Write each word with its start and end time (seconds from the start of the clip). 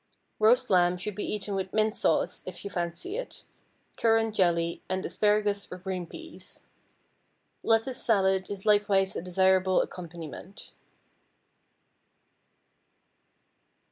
Roast 0.39 0.71
lamb 0.71 0.97
should 0.97 1.13
be 1.13 1.23
eaten 1.31 1.53
with 1.53 1.73
mint 1.73 1.95
sauce 1.95 2.43
(if 2.47 2.63
you 2.65 2.71
fancy 2.71 3.17
it), 3.17 3.43
currant 3.97 4.33
jelly, 4.33 4.81
and 4.89 5.05
asparagus 5.05 5.71
or 5.71 5.77
green 5.77 6.07
peas. 6.07 6.65
Lettuce 7.61 8.03
salad 8.03 8.49
is 8.49 8.65
likewise 8.65 9.15
a 9.15 9.21
desirable 9.21 9.79
accompaniment. 9.79 10.71